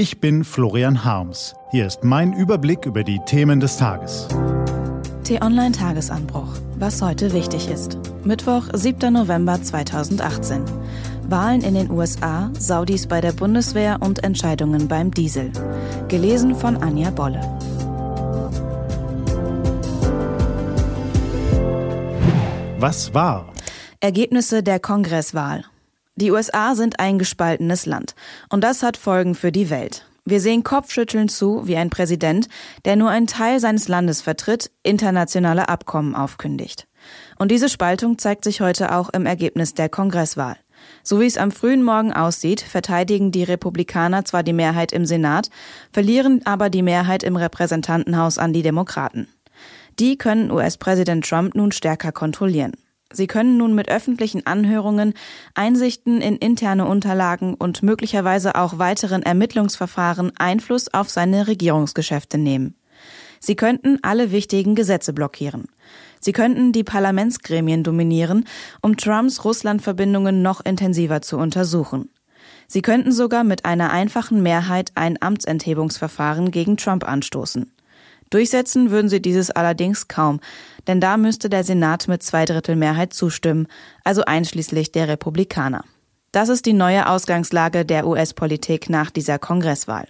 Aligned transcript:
Ich 0.00 0.18
bin 0.18 0.44
Florian 0.44 1.04
Harms. 1.04 1.54
Hier 1.72 1.86
ist 1.86 2.04
mein 2.04 2.32
Überblick 2.32 2.86
über 2.86 3.04
die 3.04 3.20
Themen 3.26 3.60
des 3.60 3.76
Tages. 3.76 4.28
T-Online 5.24 5.72
Tagesanbruch. 5.72 6.48
Was 6.78 7.02
heute 7.02 7.34
wichtig 7.34 7.68
ist. 7.68 7.98
Mittwoch, 8.24 8.62
7. 8.72 9.12
November 9.12 9.62
2018. 9.62 10.64
Wahlen 11.28 11.60
in 11.60 11.74
den 11.74 11.90
USA, 11.90 12.50
Saudis 12.58 13.08
bei 13.08 13.20
der 13.20 13.32
Bundeswehr 13.32 13.98
und 14.00 14.24
Entscheidungen 14.24 14.88
beim 14.88 15.10
Diesel. 15.10 15.52
Gelesen 16.08 16.54
von 16.54 16.78
Anja 16.78 17.10
Bolle. 17.10 17.42
Was 22.78 23.12
war? 23.12 23.52
Ergebnisse 24.00 24.62
der 24.62 24.80
Kongresswahl. 24.80 25.66
Die 26.16 26.30
USA 26.30 26.74
sind 26.74 27.00
ein 27.00 27.18
gespaltenes 27.18 27.86
Land. 27.86 28.14
Und 28.48 28.62
das 28.62 28.82
hat 28.82 28.96
Folgen 28.96 29.34
für 29.34 29.52
die 29.52 29.70
Welt. 29.70 30.06
Wir 30.24 30.40
sehen 30.40 30.62
kopfschüttelnd 30.62 31.30
zu, 31.30 31.66
wie 31.66 31.76
ein 31.76 31.90
Präsident, 31.90 32.48
der 32.84 32.96
nur 32.96 33.10
einen 33.10 33.26
Teil 33.26 33.58
seines 33.58 33.88
Landes 33.88 34.20
vertritt, 34.20 34.70
internationale 34.82 35.68
Abkommen 35.68 36.14
aufkündigt. 36.14 36.86
Und 37.38 37.50
diese 37.50 37.68
Spaltung 37.68 38.18
zeigt 38.18 38.44
sich 38.44 38.60
heute 38.60 38.94
auch 38.94 39.08
im 39.08 39.24
Ergebnis 39.24 39.74
der 39.74 39.88
Kongresswahl. 39.88 40.56
So 41.02 41.20
wie 41.20 41.26
es 41.26 41.38
am 41.38 41.50
frühen 41.50 41.82
Morgen 41.82 42.12
aussieht, 42.12 42.60
verteidigen 42.60 43.32
die 43.32 43.44
Republikaner 43.44 44.24
zwar 44.24 44.42
die 44.42 44.52
Mehrheit 44.52 44.92
im 44.92 45.06
Senat, 45.06 45.50
verlieren 45.90 46.42
aber 46.44 46.70
die 46.70 46.82
Mehrheit 46.82 47.22
im 47.22 47.36
Repräsentantenhaus 47.36 48.38
an 48.38 48.52
die 48.52 48.62
Demokraten. 48.62 49.28
Die 49.98 50.16
können 50.16 50.50
US-Präsident 50.50 51.26
Trump 51.28 51.54
nun 51.54 51.72
stärker 51.72 52.12
kontrollieren. 52.12 52.72
Sie 53.12 53.26
können 53.26 53.56
nun 53.56 53.74
mit 53.74 53.88
öffentlichen 53.88 54.46
Anhörungen, 54.46 55.14
Einsichten 55.54 56.20
in 56.20 56.36
interne 56.36 56.86
Unterlagen 56.86 57.54
und 57.54 57.82
möglicherweise 57.82 58.54
auch 58.54 58.78
weiteren 58.78 59.22
Ermittlungsverfahren 59.22 60.32
Einfluss 60.38 60.92
auf 60.94 61.10
seine 61.10 61.48
Regierungsgeschäfte 61.48 62.38
nehmen. 62.38 62.76
Sie 63.40 63.56
könnten 63.56 63.98
alle 64.02 64.30
wichtigen 64.30 64.74
Gesetze 64.74 65.12
blockieren. 65.12 65.66
Sie 66.20 66.32
könnten 66.32 66.72
die 66.72 66.84
Parlamentsgremien 66.84 67.82
dominieren, 67.82 68.44
um 68.82 68.96
Trumps 68.96 69.44
Russland-Verbindungen 69.44 70.42
noch 70.42 70.64
intensiver 70.64 71.22
zu 71.22 71.38
untersuchen. 71.38 72.10
Sie 72.68 72.82
könnten 72.82 73.10
sogar 73.10 73.42
mit 73.42 73.64
einer 73.64 73.90
einfachen 73.90 74.42
Mehrheit 74.42 74.92
ein 74.94 75.20
Amtsenthebungsverfahren 75.20 76.50
gegen 76.50 76.76
Trump 76.76 77.08
anstoßen. 77.08 77.72
Durchsetzen 78.30 78.90
würden 78.90 79.08
sie 79.08 79.20
dieses 79.20 79.50
allerdings 79.50 80.06
kaum, 80.08 80.40
denn 80.86 81.00
da 81.00 81.16
müsste 81.16 81.50
der 81.50 81.64
Senat 81.64 82.06
mit 82.08 82.22
Zweidrittelmehrheit 82.22 83.12
zustimmen, 83.12 83.66
also 84.04 84.24
einschließlich 84.24 84.92
der 84.92 85.08
Republikaner. 85.08 85.84
Das 86.32 86.48
ist 86.48 86.64
die 86.66 86.72
neue 86.72 87.08
Ausgangslage 87.08 87.84
der 87.84 88.06
US-Politik 88.06 88.88
nach 88.88 89.10
dieser 89.10 89.40
Kongresswahl. 89.40 90.06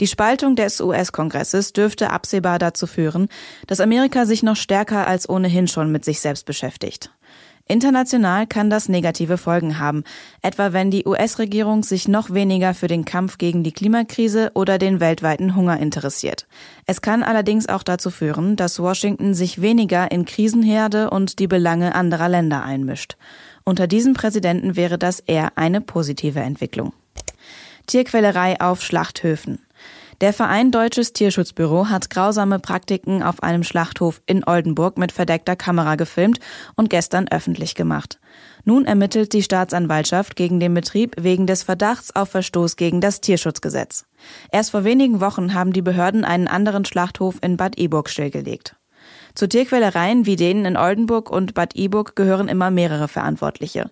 Die 0.00 0.06
Spaltung 0.06 0.56
des 0.56 0.80
US-Kongresses 0.80 1.72
dürfte 1.72 2.10
absehbar 2.10 2.58
dazu 2.58 2.86
führen, 2.86 3.28
dass 3.66 3.80
Amerika 3.80 4.24
sich 4.24 4.42
noch 4.42 4.56
stärker 4.56 5.06
als 5.06 5.28
ohnehin 5.28 5.68
schon 5.68 5.92
mit 5.92 6.04
sich 6.04 6.20
selbst 6.20 6.46
beschäftigt. 6.46 7.10
International 7.66 8.46
kann 8.46 8.68
das 8.68 8.90
negative 8.90 9.38
Folgen 9.38 9.78
haben, 9.78 10.04
etwa 10.42 10.74
wenn 10.74 10.90
die 10.90 11.06
US-Regierung 11.06 11.82
sich 11.82 12.08
noch 12.08 12.28
weniger 12.28 12.74
für 12.74 12.88
den 12.88 13.06
Kampf 13.06 13.38
gegen 13.38 13.62
die 13.62 13.72
Klimakrise 13.72 14.50
oder 14.52 14.76
den 14.76 15.00
weltweiten 15.00 15.56
Hunger 15.56 15.80
interessiert. 15.80 16.46
Es 16.84 17.00
kann 17.00 17.22
allerdings 17.22 17.66
auch 17.66 17.82
dazu 17.82 18.10
führen, 18.10 18.56
dass 18.56 18.80
Washington 18.80 19.32
sich 19.32 19.62
weniger 19.62 20.10
in 20.10 20.26
Krisenherde 20.26 21.08
und 21.08 21.38
die 21.38 21.46
Belange 21.46 21.94
anderer 21.94 22.28
Länder 22.28 22.62
einmischt. 22.62 23.16
Unter 23.64 23.86
diesem 23.86 24.12
Präsidenten 24.12 24.76
wäre 24.76 24.98
das 24.98 25.20
eher 25.20 25.56
eine 25.56 25.80
positive 25.80 26.40
Entwicklung. 26.40 26.92
Tierquälerei 27.86 28.60
auf 28.60 28.82
Schlachthöfen. 28.82 29.63
Der 30.24 30.32
Verein 30.32 30.70
Deutsches 30.70 31.12
Tierschutzbüro 31.12 31.90
hat 31.90 32.08
grausame 32.08 32.58
Praktiken 32.58 33.22
auf 33.22 33.42
einem 33.42 33.62
Schlachthof 33.62 34.22
in 34.24 34.42
Oldenburg 34.42 34.96
mit 34.96 35.12
verdeckter 35.12 35.54
Kamera 35.54 35.96
gefilmt 35.96 36.40
und 36.76 36.88
gestern 36.88 37.28
öffentlich 37.28 37.74
gemacht. 37.74 38.20
Nun 38.64 38.86
ermittelt 38.86 39.34
die 39.34 39.42
Staatsanwaltschaft 39.42 40.34
gegen 40.34 40.60
den 40.60 40.72
Betrieb 40.72 41.14
wegen 41.18 41.46
des 41.46 41.62
Verdachts 41.62 42.16
auf 42.16 42.30
Verstoß 42.30 42.76
gegen 42.76 43.02
das 43.02 43.20
Tierschutzgesetz. 43.20 44.06
Erst 44.50 44.70
vor 44.70 44.84
wenigen 44.84 45.20
Wochen 45.20 45.52
haben 45.52 45.74
die 45.74 45.82
Behörden 45.82 46.24
einen 46.24 46.48
anderen 46.48 46.86
Schlachthof 46.86 47.34
in 47.42 47.58
Bad 47.58 47.78
Iburg 47.78 48.08
stillgelegt. 48.08 48.76
Zu 49.34 49.46
Tierquälereien 49.46 50.24
wie 50.24 50.36
denen 50.36 50.64
in 50.64 50.78
Oldenburg 50.78 51.28
und 51.28 51.52
Bad 51.52 51.76
Iburg 51.76 52.16
gehören 52.16 52.48
immer 52.48 52.70
mehrere 52.70 53.08
Verantwortliche. 53.08 53.90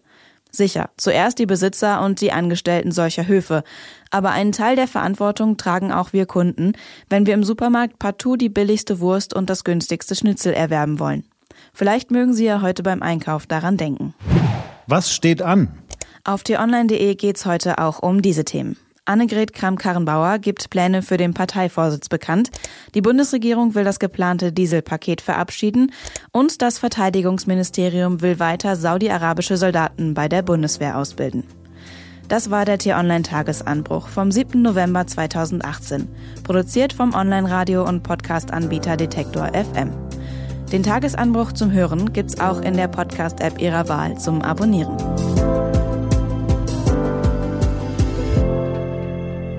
Sicher, 0.54 0.90
zuerst 0.98 1.38
die 1.38 1.46
Besitzer 1.46 2.02
und 2.02 2.20
die 2.20 2.30
Angestellten 2.30 2.92
solcher 2.92 3.26
Höfe. 3.26 3.64
Aber 4.10 4.32
einen 4.32 4.52
Teil 4.52 4.76
der 4.76 4.86
Verantwortung 4.86 5.56
tragen 5.56 5.90
auch 5.90 6.12
wir 6.12 6.26
Kunden, 6.26 6.72
wenn 7.08 7.24
wir 7.24 7.32
im 7.32 7.42
Supermarkt 7.42 7.98
partout 7.98 8.36
die 8.36 8.50
billigste 8.50 9.00
Wurst 9.00 9.34
und 9.34 9.48
das 9.48 9.64
günstigste 9.64 10.14
Schnitzel 10.14 10.52
erwerben 10.52 10.98
wollen. 10.98 11.24
Vielleicht 11.72 12.10
mögen 12.10 12.34
Sie 12.34 12.44
ja 12.44 12.60
heute 12.60 12.82
beim 12.82 13.02
Einkauf 13.02 13.46
daran 13.46 13.78
denken. 13.78 14.14
Was 14.86 15.14
steht 15.14 15.40
an? 15.40 15.68
Auf 16.24 16.42
t-online.de 16.42 17.14
geht's 17.14 17.46
heute 17.46 17.78
auch 17.78 18.00
um 18.00 18.20
diese 18.20 18.44
Themen. 18.44 18.76
Annegret 19.04 19.52
Kramp-Karrenbauer 19.52 20.38
gibt 20.38 20.70
Pläne 20.70 21.02
für 21.02 21.16
den 21.16 21.34
Parteivorsitz 21.34 22.08
bekannt. 22.08 22.50
Die 22.94 23.00
Bundesregierung 23.00 23.74
will 23.74 23.82
das 23.82 23.98
geplante 23.98 24.52
Dieselpaket 24.52 25.20
verabschieden 25.20 25.92
und 26.30 26.62
das 26.62 26.78
Verteidigungsministerium 26.78 28.20
will 28.20 28.38
weiter 28.38 28.76
saudi-arabische 28.76 29.56
Soldaten 29.56 30.14
bei 30.14 30.28
der 30.28 30.42
Bundeswehr 30.42 30.96
ausbilden. 30.96 31.42
Das 32.28 32.50
war 32.50 32.64
der 32.64 32.78
T-Online-Tagesanbruch 32.78 34.06
vom 34.06 34.30
7. 34.30 34.62
November 34.62 35.04
2018, 35.04 36.06
produziert 36.44 36.92
vom 36.92 37.12
Online-Radio- 37.12 37.86
und 37.86 38.04
Podcast-Anbieter 38.04 38.96
Detektor 38.96 39.48
FM. 39.48 39.90
Den 40.70 40.84
Tagesanbruch 40.84 41.52
zum 41.52 41.72
Hören 41.72 42.12
gibt's 42.12 42.40
auch 42.40 42.62
in 42.62 42.76
der 42.76 42.88
Podcast-App 42.88 43.60
Ihrer 43.60 43.88
Wahl 43.88 44.16
zum 44.16 44.42
Abonnieren. 44.42 44.96